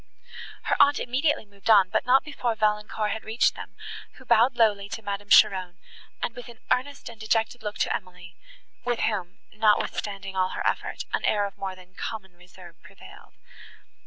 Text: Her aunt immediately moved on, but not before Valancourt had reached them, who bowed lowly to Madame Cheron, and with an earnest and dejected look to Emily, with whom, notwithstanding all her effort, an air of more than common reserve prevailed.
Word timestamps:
Her 0.63 0.75
aunt 0.81 0.99
immediately 0.99 1.45
moved 1.45 1.69
on, 1.69 1.91
but 1.91 2.07
not 2.07 2.23
before 2.23 2.55
Valancourt 2.55 3.11
had 3.11 3.23
reached 3.23 3.53
them, 3.53 3.75
who 4.13 4.25
bowed 4.25 4.55
lowly 4.55 4.89
to 4.89 5.03
Madame 5.03 5.29
Cheron, 5.29 5.77
and 6.23 6.35
with 6.35 6.47
an 6.47 6.57
earnest 6.71 7.07
and 7.07 7.19
dejected 7.21 7.61
look 7.61 7.77
to 7.77 7.95
Emily, 7.95 8.35
with 8.83 9.01
whom, 9.01 9.37
notwithstanding 9.53 10.35
all 10.35 10.49
her 10.55 10.65
effort, 10.65 11.05
an 11.13 11.23
air 11.23 11.45
of 11.45 11.55
more 11.55 11.75
than 11.75 11.93
common 11.93 12.33
reserve 12.35 12.81
prevailed. 12.81 13.35